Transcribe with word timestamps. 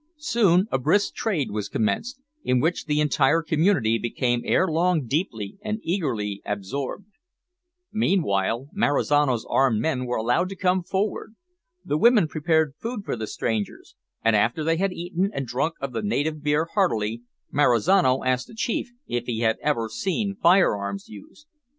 Soon 0.17 0.67
a 0.71 0.79
brisk 0.79 1.13
trade 1.13 1.51
was 1.51 1.69
commenced, 1.69 2.19
in 2.43 2.59
which 2.59 2.87
the 2.87 2.99
entire 2.99 3.43
community 3.43 3.99
became 3.99 4.41
ere 4.45 4.67
long 4.67 5.05
deeply 5.05 5.59
and 5.61 5.79
eagerly 5.83 6.41
absorbed. 6.43 7.05
Meanwhile 7.93 8.67
Marizano's 8.73 9.45
armed 9.47 9.79
men 9.79 10.07
were 10.07 10.17
allowed 10.17 10.49
to 10.49 10.55
come 10.55 10.81
forward. 10.81 11.35
The 11.85 11.99
women 11.99 12.27
prepared 12.27 12.73
food 12.79 13.05
for 13.05 13.15
the 13.15 13.27
strangers; 13.27 13.93
and 14.23 14.35
after 14.35 14.63
they 14.63 14.77
had 14.77 14.91
eaten 14.91 15.29
and 15.35 15.45
drunk 15.45 15.75
of 15.79 15.93
the 15.93 16.01
native 16.01 16.41
beer 16.41 16.65
heartily, 16.73 17.21
Marizano 17.51 18.23
asked 18.25 18.47
the 18.47 18.55
chief 18.55 18.89
if 19.05 19.27
he 19.27 19.41
had 19.41 19.57
ever 19.61 19.87
seen 19.87 20.35
fire 20.35 20.75
arms 20.75 21.09
used. 21.09 21.45